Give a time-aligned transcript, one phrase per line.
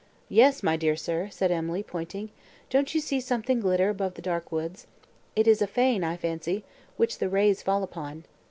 [0.29, 2.31] "Yes, my dear sir," said Emily, pointing,
[2.71, 4.87] "don't you see something glitter above the dark woods?
[5.35, 6.63] It is a fane, I fancy,
[6.97, 8.23] which the rays fall upon."